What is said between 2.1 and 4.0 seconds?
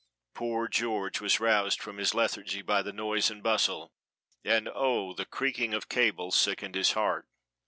lethargy by the noise and bustle;